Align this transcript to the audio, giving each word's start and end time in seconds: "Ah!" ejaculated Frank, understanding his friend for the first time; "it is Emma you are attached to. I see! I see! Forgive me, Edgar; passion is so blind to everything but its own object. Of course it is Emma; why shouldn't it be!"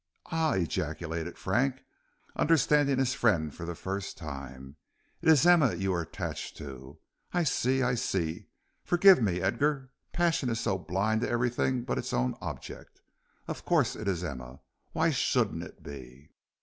"Ah!" 0.31 0.53
ejaculated 0.53 1.37
Frank, 1.37 1.83
understanding 2.35 2.97
his 2.97 3.13
friend 3.13 3.53
for 3.53 3.65
the 3.67 3.75
first 3.75 4.17
time; 4.17 4.75
"it 5.21 5.29
is 5.29 5.45
Emma 5.45 5.75
you 5.75 5.93
are 5.93 6.01
attached 6.01 6.57
to. 6.57 6.97
I 7.33 7.43
see! 7.43 7.83
I 7.83 7.93
see! 7.93 8.47
Forgive 8.83 9.21
me, 9.21 9.41
Edgar; 9.41 9.91
passion 10.11 10.49
is 10.49 10.59
so 10.59 10.79
blind 10.79 11.21
to 11.21 11.29
everything 11.29 11.83
but 11.83 11.99
its 11.99 12.13
own 12.13 12.33
object. 12.41 12.99
Of 13.47 13.63
course 13.63 13.95
it 13.95 14.07
is 14.07 14.23
Emma; 14.23 14.61
why 14.93 15.11
shouldn't 15.11 15.61
it 15.61 15.83
be!" 15.83 16.31